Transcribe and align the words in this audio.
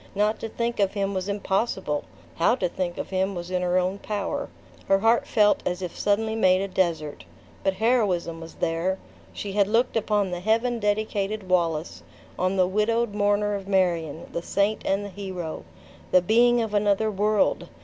Not 0.15 0.39
to 0.39 0.49
think 0.49 0.79
of 0.79 0.93
him 0.95 1.13
was 1.13 1.29
impossible; 1.29 2.05
how 2.37 2.55
to 2.55 2.67
think 2.67 2.97
of 2.97 3.11
him 3.11 3.35
was 3.35 3.51
in 3.51 3.61
her 3.61 3.77
own 3.77 3.99
power. 3.99 4.49
Her 4.87 4.97
heart 4.97 5.27
felt 5.27 5.61
as 5.63 5.83
if 5.83 5.95
suddenly 5.95 6.35
made 6.35 6.59
a 6.61 6.67
desert. 6.67 7.23
But 7.63 7.75
heroism 7.75 8.41
was 8.41 8.55
there. 8.55 8.97
She 9.31 9.51
had 9.51 9.67
looked 9.67 9.95
upon 9.95 10.31
the 10.31 10.39
Heaven 10.39 10.79
dedicated 10.79 11.47
Wallace; 11.49 12.01
on 12.39 12.55
the 12.55 12.65
widowed 12.65 13.13
mourner 13.13 13.53
of 13.53 13.67
Marion; 13.67 14.25
the 14.33 14.41
saint 14.41 14.81
and 14.87 15.05
the 15.05 15.09
hero; 15.09 15.65
the 16.09 16.23
being 16.23 16.63
of 16.63 16.73
another 16.73 17.11
world! 17.11 17.69